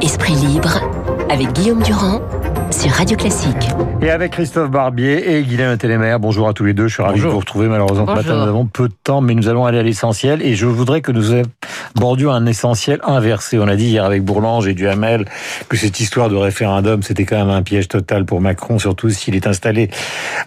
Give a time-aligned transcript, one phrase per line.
[0.00, 0.80] Esprit libre
[1.28, 2.20] avec Guillaume Durand
[2.70, 3.70] sur Radio Classique.
[4.00, 6.20] Et avec Christophe Barbier et Guylaine Télémère.
[6.20, 6.86] Bonjour à tous les deux.
[6.86, 7.66] Je suis ravi de vous retrouver.
[7.66, 10.40] Malheureusement, ce matin, nous avons peu de temps, mais nous allons aller à l'essentiel.
[10.42, 11.32] Et je voudrais que nous
[11.96, 13.58] abordions un essentiel inversé.
[13.58, 15.26] On a dit hier avec Bourlange et Duhamel
[15.68, 19.34] que cette histoire de référendum, c'était quand même un piège total pour Macron, surtout s'il
[19.34, 19.90] est installé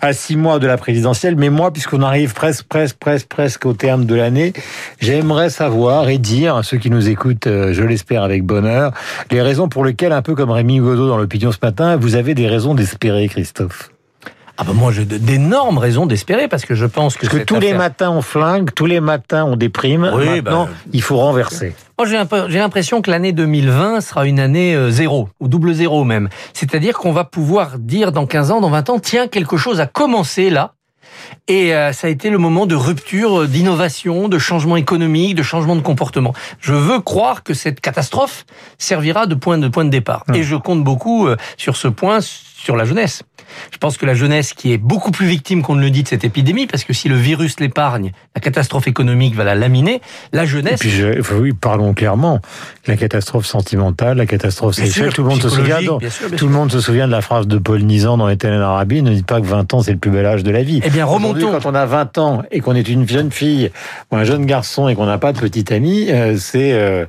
[0.01, 1.35] à six mois de la présidentielle.
[1.35, 4.53] Mais moi, puisqu'on arrive presque, presque, presque, presque au terme de l'année,
[4.99, 8.91] j'aimerais savoir et dire à ceux qui nous écoutent, euh, je l'espère avec bonheur,
[9.31, 12.33] les raisons pour lesquelles, un peu comme Rémi Godot dans l'opinion ce matin, vous avez
[12.33, 13.89] des raisons d'espérer, Christophe.
[14.59, 17.59] Ah ben moi j'ai d'énormes raisons d'espérer parce que je pense que, parce que tous
[17.59, 20.11] les matins on flingue, tous les matins on déprime.
[20.15, 21.75] Oui, Maintenant, ben, il faut renverser.
[21.99, 26.29] Moi j'ai l'impression que l'année 2020 sera une année euh, zéro ou double zéro même.
[26.53, 29.85] C'est-à-dire qu'on va pouvoir dire dans 15 ans, dans 20 ans, tiens quelque chose a
[29.85, 30.73] commencé là
[31.47, 35.75] et euh, ça a été le moment de rupture, d'innovation, de changement économique, de changement
[35.75, 36.33] de comportement.
[36.59, 38.45] Je veux croire que cette catastrophe
[38.79, 40.23] servira de point de, point de départ.
[40.29, 40.35] Hum.
[40.35, 41.27] Et je compte beaucoup
[41.57, 42.19] sur ce point,
[42.67, 43.23] sur la jeunesse.
[43.71, 46.07] Je pense que la jeunesse qui est beaucoup plus victime qu'on ne le dit de
[46.09, 50.01] cette épidémie, parce que si le virus l'épargne, la catastrophe économique va la laminer,
[50.33, 50.83] la jeunesse...
[50.83, 52.41] Et puis oui, parlons clairement,
[52.85, 55.79] la catastrophe sentimentale, la catastrophe sexuelle, tout le monde se souvient,
[56.35, 59.13] tout le monde se souvient de la phrase de Paul Nizan dans Éternel Arabie, ne
[59.13, 60.81] dites pas que 20 ans c'est le plus bel âge de la vie.
[60.83, 61.53] Eh bien, remontons.
[61.53, 63.71] Quand on a 20 ans et qu'on est une jeune fille
[64.11, 66.73] ou un jeune garçon et qu'on n'a pas de petite amie, euh, c'est...
[66.73, 67.05] Euh,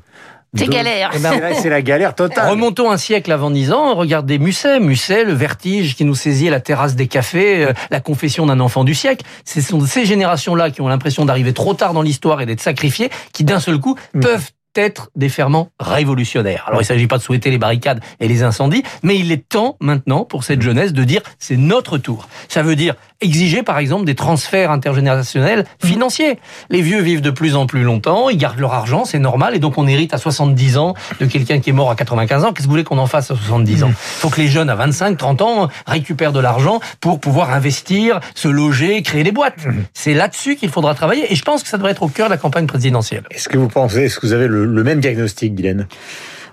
[0.56, 1.10] c'est galère.
[1.14, 2.50] Eh ben, c'est la galère totale.
[2.50, 6.50] Remontons un siècle avant 10 ans, regardez Musset, Musset, le vertige qui nous saisit à
[6.50, 9.24] la terrasse des cafés, euh, la confession d'un enfant du siècle.
[9.44, 13.10] Ce sont ces générations-là qui ont l'impression d'arriver trop tard dans l'histoire et d'être sacrifiées,
[13.32, 14.20] qui d'un seul coup mm.
[14.20, 16.64] peuvent être des ferments révolutionnaires.
[16.66, 19.48] Alors il ne s'agit pas de souhaiter les barricades et les incendies, mais il est
[19.48, 22.28] temps maintenant pour cette jeunesse de dire c'est notre tour.
[22.48, 26.38] Ça veut dire exiger par exemple des transferts intergénérationnels financiers.
[26.70, 29.58] Les vieux vivent de plus en plus longtemps, ils gardent leur argent, c'est normal, et
[29.58, 32.52] donc on hérite à 70 ans de quelqu'un qui est mort à 95 ans.
[32.52, 33.88] Qu'est-ce que vous voulez qu'on en fasse à 70 ans?
[33.88, 38.20] Il faut que les jeunes à 25, 30 ans récupèrent de l'argent pour pouvoir investir,
[38.34, 39.66] se loger, créer des boîtes.
[39.94, 42.32] C'est là-dessus qu'il faudra travailler, et je pense que ça devrait être au cœur de
[42.32, 43.24] la campagne présidentielle.
[43.30, 45.86] Est-ce que vous pensez, est-ce que vous avez le, le même diagnostic, Guylaine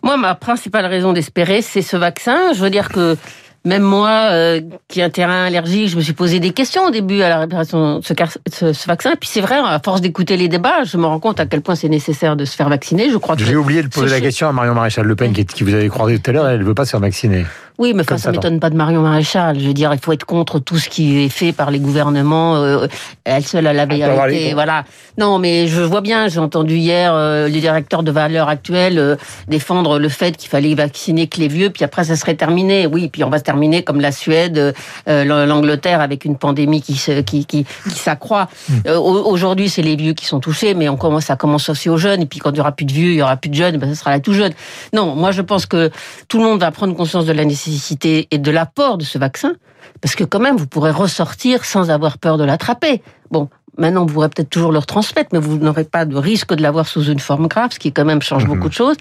[0.03, 2.53] Moi, ma principale raison d'espérer, c'est ce vaccin.
[2.53, 3.17] Je veux dire que
[3.65, 6.91] même moi, euh, qui ai un terrain allergique, je me suis posé des questions au
[6.91, 9.13] début à la réparation de ce, ce, vaccin.
[9.13, 11.61] Et puis c'est vrai, à force d'écouter les débats, je me rends compte à quel
[11.61, 13.09] point c'est nécessaire de se faire vacciner.
[13.09, 15.45] Je crois que j'ai oublié de poser la question à Marion Maréchal Le Pen, qui,
[15.45, 16.47] qui vous avez croisé tout à l'heure.
[16.47, 17.45] Elle ne veut pas se faire vacciner.
[17.77, 19.59] Oui, mais ça, ça m'étonne pas de Marion Maréchal.
[19.59, 22.55] Je veux dire, il faut être contre tout ce qui est fait par les gouvernements.
[22.55, 22.87] Euh,
[23.25, 24.53] elle seule a la vérité.
[24.53, 24.85] Voilà.
[25.17, 26.29] Non, mais je vois bien.
[26.29, 29.17] J'ai entendu hier euh, les directeurs de valeurs actuelles
[29.49, 32.87] défendre le fait qu'il fallait vacciner que les vieux, puis après ça serait terminé.
[32.87, 34.73] Oui, puis on va se terminer comme la Suède,
[35.07, 36.93] l'Angleterre avec une pandémie qui
[37.25, 38.49] qui qui, qui s'accroît.
[38.69, 38.89] Hmm.
[38.97, 42.21] Aujourd'hui, c'est les vieux qui sont touchés, mais on commence ça commence aussi aux jeunes.
[42.21, 43.77] Et puis quand il y aura plus de vieux, il y aura plus de jeunes,
[43.77, 44.53] ben, ça sera là tout jeune.
[44.93, 45.89] Non, moi je pense que
[46.27, 49.53] tout le monde va prendre conscience de la nécessité et de l'apport de ce vaccin,
[50.01, 53.01] parce que quand même, vous pourrez ressortir sans avoir peur de l'attraper.
[53.31, 56.61] Bon, maintenant, vous pourrez peut-être toujours le transmettre, mais vous n'aurez pas de risque de
[56.61, 58.55] l'avoir sous une forme grave, ce qui quand même change mhm.
[58.55, 58.95] beaucoup de choses.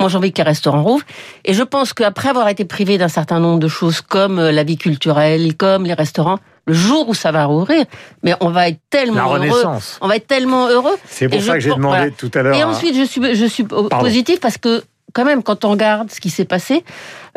[0.00, 1.04] Moi, j'ai envie que les restaurants rouvrent.
[1.44, 4.64] Et je pense qu'après avoir été privé d'un certain nombre de choses, comme euh, la
[4.64, 7.84] vie culturelle, comme les restaurants, le jour où ça va rouvrir,
[8.22, 9.64] mais on va être tellement heureux.
[10.00, 10.96] On va être tellement heureux.
[11.06, 12.56] C'est pour ça que j'ai demandé tout à l'heure.
[12.56, 16.20] Et ensuite, je suis, je suis positif parce que quand même, quand on regarde ce
[16.20, 16.84] qui s'est passé,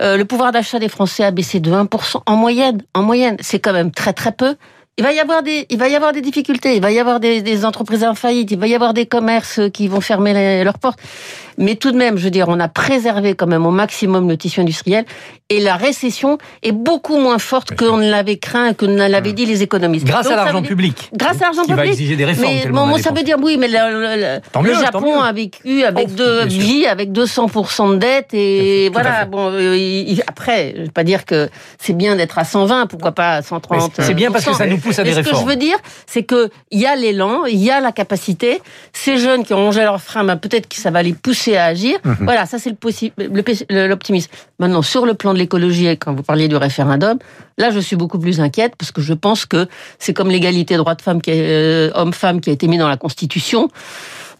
[0.01, 2.81] euh, le pouvoir d'achat des Français a baissé de 1% en moyenne.
[2.93, 4.55] En moyenne, c'est quand même très très peu.
[4.99, 7.21] Il va y avoir des, il va y avoir des difficultés, il va y avoir
[7.21, 10.77] des, des entreprises en faillite, il va y avoir des commerces qui vont fermer leurs
[10.77, 10.99] portes.
[11.59, 14.37] Mais tout de même, je veux dire, on a préservé quand même au maximum le
[14.37, 15.05] tissu industriel
[15.49, 19.45] et la récession est beaucoup moins forte qu'on ne l'avait craint, que ne l'avaient dit
[19.45, 20.05] les économistes.
[20.05, 21.09] Grâce à l'argent public.
[21.13, 21.75] Grâce à l'argent public.
[21.75, 22.53] Qui va exiger des réformes.
[22.53, 26.45] Mais bon, ça veut dire oui, mais le, le, Japon a vécu avec oh, deux
[26.45, 29.25] vies, avec 200% de dette et voilà.
[29.25, 33.33] Bon, euh, après, je vais pas dire que c'est bien d'être à 120, pourquoi pas
[33.33, 33.99] à 130.
[33.99, 35.35] C'est bien parce que ça nous pousse à des réformes.
[35.35, 35.77] Ce que je veux dire,
[36.07, 38.61] c'est que il y a l'élan, il y a la capacité.
[38.93, 41.65] Ces jeunes qui ont rongé leur frein, ben, peut-être que ça va les pousser à
[41.65, 41.97] agir.
[42.03, 42.17] Mhm.
[42.21, 42.75] Voilà, ça c'est
[43.69, 44.31] l'optimisme.
[44.59, 47.19] Maintenant, sur le plan de l'écologie, quand vous parliez du référendum,
[47.57, 49.67] là je suis beaucoup plus inquiète parce que je pense que
[49.99, 53.69] c'est comme l'égalité droit de femme, euh, homme-femme qui a été mis dans la Constitution.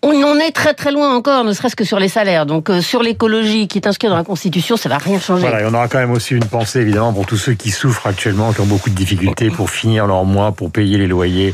[0.01, 2.45] On en est très très loin encore, ne serait-ce que sur les salaires.
[2.45, 5.41] Donc euh, sur l'écologie qui est inscrite dans la Constitution, ça va rien changer.
[5.41, 8.07] Voilà, et on aura quand même aussi une pensée évidemment pour tous ceux qui souffrent
[8.07, 11.53] actuellement, qui ont beaucoup de difficultés pour finir leur mois, pour payer les loyers,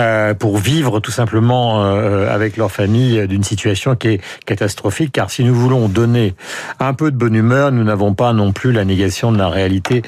[0.00, 5.12] euh, pour vivre tout simplement euh, avec leur famille d'une situation qui est catastrophique.
[5.12, 6.34] Car si nous voulons donner
[6.80, 10.02] un peu de bonne humeur, nous n'avons pas non plus la négation de la réalité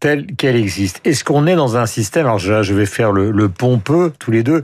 [0.00, 1.00] telle qu'elle existe.
[1.04, 4.30] Est-ce qu'on est dans un système Alors je, je vais faire le, le pompeux tous
[4.30, 4.60] les deux,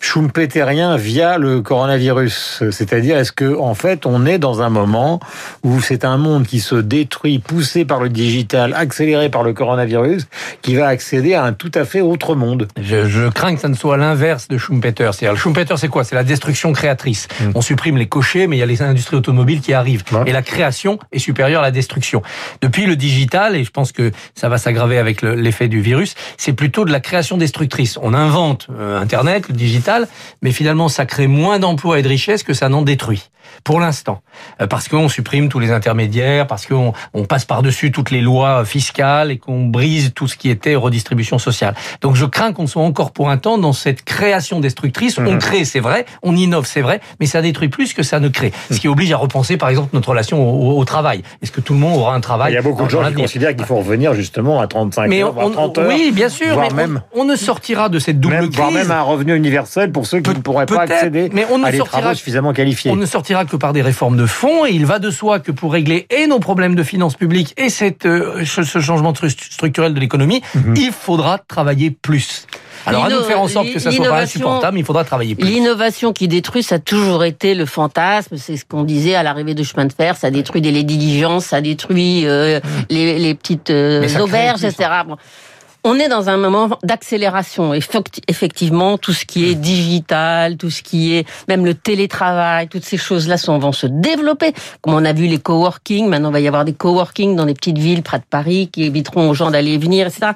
[0.00, 5.20] schumpeterien via le coronavirus C'est-à-dire, est-ce que en fait, on est dans un moment
[5.62, 10.26] où c'est un monde qui se détruit, poussé par le digital, accéléré par le coronavirus,
[10.62, 12.68] qui va accéder à un tout à fait autre monde?
[12.80, 15.10] Je, crains que ça ne soit l'inverse de Schumpeter.
[15.12, 16.04] C'est-à-dire, le Schumpeter, c'est quoi?
[16.04, 17.28] C'est la destruction créatrice.
[17.40, 17.52] Hmm.
[17.54, 20.04] On supprime les cochers, mais il y a les industries automobiles qui arrivent.
[20.26, 22.22] Et la création est supérieure à la destruction.
[22.60, 26.52] Depuis le digital, et je pense que ça va s'aggraver avec l'effet du virus, c'est
[26.52, 27.98] plutôt de la création destructrice.
[28.02, 30.08] On invente euh, Internet, le digital,
[30.42, 33.30] mais finalement, ça crée moins d'emplois et de richesses que ça n'en détruit,
[33.64, 34.22] pour l'instant.
[34.60, 38.64] Euh, parce qu'on supprime tous les intermédiaires, parce qu'on on passe par-dessus toutes les lois
[38.64, 41.74] fiscales et qu'on brise tout ce qui était redistribution sociale.
[42.00, 45.18] Donc je crains qu'on soit encore pour un temps dans cette création destructrice.
[45.18, 45.38] On mhm.
[45.38, 48.52] crée, c'est vrai, on innove, c'est vrai, mais ça détruit plus que ça ne crée.
[48.70, 51.22] Ce qui oblige à repenser, par exemple, notre relation au, travail.
[51.42, 53.14] Est-ce que tout le monde aura un travail Il y a beaucoup de gens qui
[53.14, 55.88] considèrent qu'il faut revenir justement à 35 heures, voire 30 heures.
[55.88, 58.56] Oui, bien sûr, mais même, on, ne sortira de cette double même, crise.
[58.56, 61.70] Voire même un revenu universel pour ceux qui ne pourraient pas accéder mais on ne
[61.72, 62.90] sortira, suffisamment qualifiés.
[62.90, 65.52] On ne sortira que par des réformes de fond et il va de soi que
[65.52, 70.00] pour régler et nos problèmes de finances publiques et cette, euh, ce changement structurel de
[70.00, 70.74] l'économie, mhm.
[70.76, 72.46] il faudra travailler plus.
[72.86, 75.46] Alors à nous faire en sorte que ça soit pas insupportable, il faudra travailler plus.
[75.46, 78.36] L'innovation qui détruit, ça a toujours été le fantasme.
[78.36, 80.16] C'est ce qu'on disait à l'arrivée de chemin de fer.
[80.16, 82.84] Ça détruit des diligences, ça détruit euh, mhm.
[82.90, 84.88] les, les, petites euh, auberges, etc.
[85.84, 87.72] On est dans un moment d'accélération.
[87.72, 92.96] Effectivement, tout ce qui est digital, tout ce qui est même le télétravail, toutes ces
[92.96, 94.52] choses-là vont se développer.
[94.82, 97.54] Comme on a vu les coworking, maintenant il va y avoir des coworking dans des
[97.54, 100.32] petites villes près de Paris qui éviteront aux gens d'aller et venir, etc.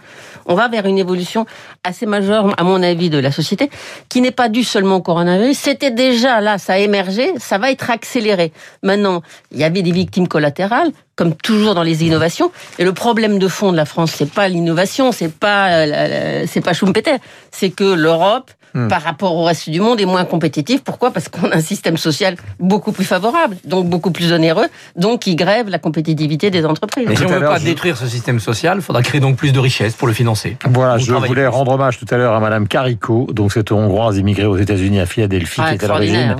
[0.46, 1.44] On va vers une évolution
[1.84, 3.68] assez majeure, à mon avis, de la société,
[4.08, 5.58] qui n'est pas due seulement au coronavirus.
[5.58, 8.52] C'était déjà là, ça a émergé, ça va être accéléré.
[8.82, 12.52] Maintenant, il y avait des victimes collatérales, comme toujours dans les innovations.
[12.78, 16.60] Et le problème de fond de la France, c'est pas l'innovation, c'est pas euh, c'est
[16.60, 17.16] pas Schumpeter,
[17.50, 18.88] c'est que l'Europe Hmm.
[18.88, 20.82] par rapport au reste du monde est moins compétitif.
[20.82, 21.10] Pourquoi?
[21.10, 24.64] Parce qu'on a un système social beaucoup plus favorable, donc beaucoup plus onéreux,
[24.96, 27.04] donc qui grève la compétitivité des entreprises.
[27.06, 29.52] Mais si on ne veut pas détruire ce système social, il faudra créer donc plus
[29.52, 30.56] de richesses pour le financer.
[30.70, 34.46] Voilà, je voulais rendre hommage tout à l'heure à Madame Carico, donc cette hongroise immigrée
[34.46, 36.36] aux États-Unis à Philadelphie, qui est à l'origine.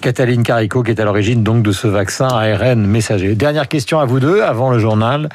[0.00, 3.36] Cataline Carico, qui est à l'origine donc de ce vaccin ARN messager.
[3.36, 5.28] Dernière question à vous deux avant le journal.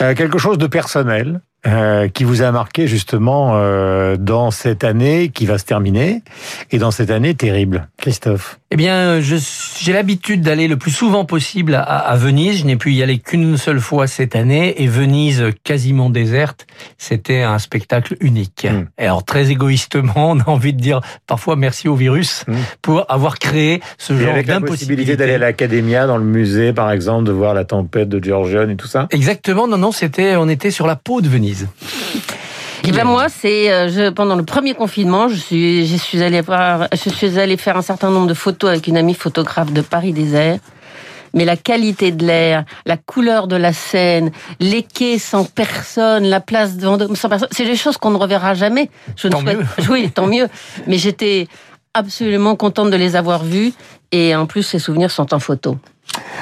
[0.00, 5.30] Euh, quelque chose de personnel euh, qui vous a marqué justement euh, dans cette année
[5.30, 6.22] qui va se terminer
[6.70, 8.60] et dans cette année terrible, Christophe?
[8.70, 12.58] Eh bien, j'ai l'habitude d'aller le plus souvent possible à, à Venise.
[12.58, 16.66] Je n'ai pu y aller qu'une seule fois cette année et Venise quasiment déserte,
[16.98, 18.66] c'était un spectacle unique.
[18.70, 18.84] Hmm.
[18.98, 22.54] Et alors très égoïstement, on a envie de dire parfois merci au virus hmm.
[22.82, 24.66] pour avoir créé ce genre d'impossibilité.
[24.66, 28.70] possibilité d'aller à l'Academia dans le musée, par exemple, de voir la tempête de Giorgione
[28.70, 29.08] et tout ça?
[29.10, 29.66] Exactement.
[29.66, 31.47] Non, non, c'était, on était sur la peau de Venise.
[32.84, 36.88] Et ben moi, c'est euh, pendant le premier confinement, je suis, je suis allée voir,
[36.92, 40.12] je suis allée faire un certain nombre de photos avec une amie photographe de Paris
[40.12, 40.58] désert.
[41.34, 44.30] Mais la qualité de l'air, la couleur de la scène,
[44.60, 48.16] les quais sans personne, la place de Vendôme sans personne, c'est des choses qu'on ne
[48.16, 48.90] reverra jamais.
[49.16, 49.60] Je tant mieux.
[49.90, 50.48] Oui, tant mieux.
[50.86, 51.48] Mais j'étais
[51.94, 53.72] absolument contente de les avoir vus
[54.12, 55.76] et en plus ces souvenirs sont en photo.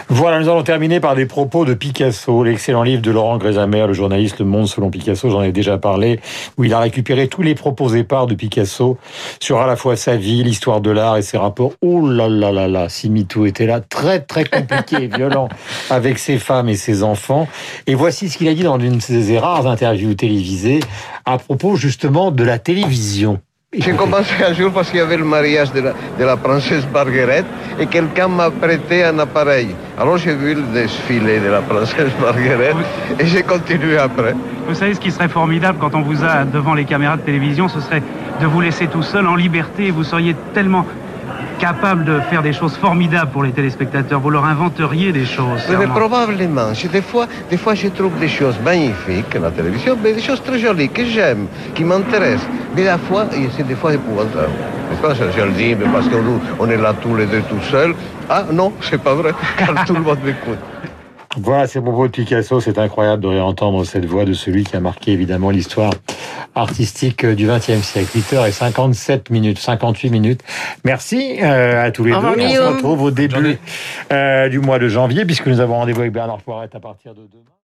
[0.08, 3.92] Voilà, nous allons terminer par des propos de Picasso, l'excellent livre de Laurent Grésamer, le
[3.92, 6.20] journaliste Le Monde selon Picasso, j'en ai déjà parlé,
[6.56, 8.98] où il a récupéré tous les propos épars de Picasso
[9.40, 11.72] sur à la fois sa vie, l'histoire de l'art et ses rapports.
[11.80, 15.48] Oh là là là là, si Mito était là, très très compliqué et violent
[15.90, 17.48] avec ses femmes et ses enfants.
[17.86, 20.80] Et voici ce qu'il a dit dans une de ses rares interviews télévisées
[21.24, 23.40] à propos justement de la télévision.
[23.78, 26.84] J'ai commencé un jour parce qu'il y avait le mariage de la, de la princesse
[26.92, 27.44] Marguerite
[27.78, 29.74] et quelqu'un m'a prêté un appareil.
[29.98, 32.76] Alors j'ai vu le défilé de la princesse Marguerite
[33.18, 34.34] et j'ai continué après.
[34.66, 37.68] Vous savez ce qui serait formidable quand on vous a devant les caméras de télévision,
[37.68, 38.02] ce serait
[38.40, 39.90] de vous laisser tout seul en liberté.
[39.90, 40.86] Vous seriez tellement
[41.58, 44.20] capable de faire des choses formidables pour les téléspectateurs.
[44.20, 45.62] Vous leur inventeriez des choses.
[45.78, 46.72] Mais probablement.
[46.92, 50.42] Des fois, des fois, je trouve des choses magnifiques à la télévision, mais des choses
[50.42, 52.48] très jolies que j'aime, qui m'intéressent.
[52.74, 54.52] Mais la fois, c'est des fois épouvantable.
[55.02, 57.94] Je le dis, mais parce qu'on est là tous les deux tout seuls.
[58.28, 60.58] Ah non, c'est pas vrai, car tout le monde m'écoute.
[61.36, 62.60] Voilà, c'est mon beau Picasso.
[62.60, 65.92] C'est incroyable de réentendre cette voix de celui qui a marqué évidemment l'histoire
[66.54, 68.10] artistique du XXe siècle.
[68.14, 70.42] 8 et 57 minutes, 58 minutes.
[70.84, 72.16] Merci euh, à tous les deux.
[72.16, 73.58] On se retrouve au début
[74.12, 77.20] euh, du mois de janvier puisque nous avons rendez-vous avec Bernard Poiret à partir de
[77.20, 77.46] demain.